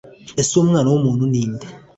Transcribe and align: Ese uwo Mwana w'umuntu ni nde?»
Ese 0.41 0.51
uwo 0.55 0.63
Mwana 0.69 0.89
w'umuntu 0.91 1.23
ni 1.31 1.43
nde?» 1.51 1.67